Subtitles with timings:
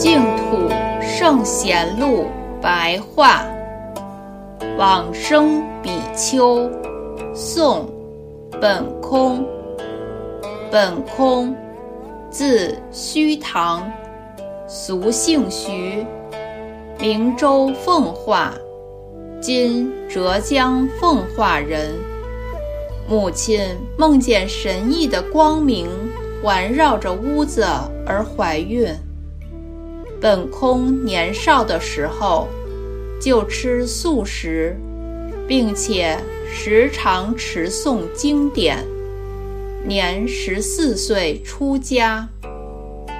[0.00, 2.24] 净土圣贤录
[2.58, 3.44] 白话，
[4.78, 6.70] 往生比丘，
[7.34, 7.86] 宋，
[8.58, 9.46] 本空。
[10.70, 11.54] 本空，
[12.30, 13.92] 字虚堂，
[14.66, 16.06] 俗姓徐，
[16.98, 18.54] 明州奉化
[19.38, 21.92] （今浙江奉化）人。
[23.06, 23.60] 母亲
[23.98, 25.90] 梦见神异的光明
[26.42, 27.66] 环绕着屋子
[28.06, 28.88] 而怀孕。
[30.20, 32.46] 本空年少的时候
[33.20, 34.76] 就吃素食，
[35.48, 36.18] 并且
[36.52, 38.84] 时常持诵经典。
[39.82, 42.28] 年十四岁出家，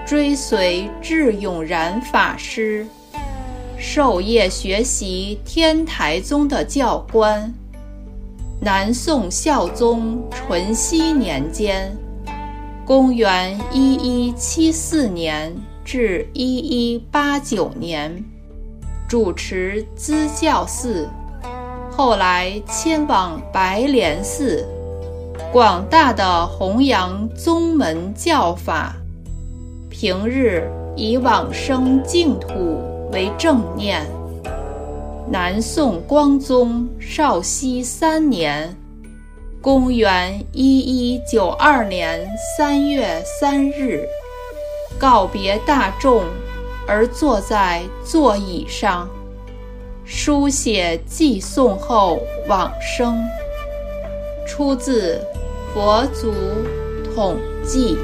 [0.06, 2.86] 追随智永然法师，
[3.78, 7.50] 授业学习天台宗的教官。
[8.60, 11.96] 南宋孝宗淳熙年间
[12.84, 15.50] （公元一一七四年
[15.92, 18.24] 至一一八九年），
[19.10, 21.08] 主持资教寺，
[21.90, 24.64] 后来迁往白莲寺。
[25.50, 28.94] 广大的弘扬宗门教法，
[29.90, 32.80] 平日以往生净土
[33.10, 34.06] 为正念。
[35.28, 38.72] 南宋光宗绍熙三年
[39.60, 42.24] （公元一一九二年
[42.56, 44.06] 三月三日），
[44.98, 46.24] 告别大众
[46.86, 49.08] 而坐在座椅上，
[50.04, 53.22] 书写寄送后往生。
[54.46, 55.20] 出自。
[55.72, 56.34] 佛祖
[57.14, 57.96] 统计。